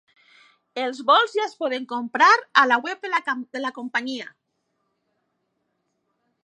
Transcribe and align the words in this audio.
Els 0.83 1.01
vols 1.09 1.35
ja 1.39 1.43
es 1.49 1.53
poden 1.59 1.85
comprar 1.91 2.31
a 2.63 2.65
la 2.71 2.81
web 2.87 3.07
de 3.11 3.65
la 3.67 3.73
companyia. 3.79 4.35